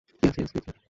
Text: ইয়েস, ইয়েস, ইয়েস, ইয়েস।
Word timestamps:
ইয়েস, 0.03 0.37
ইয়েস, 0.37 0.49
ইয়েস, 0.51 0.51
ইয়েস। 0.65 0.79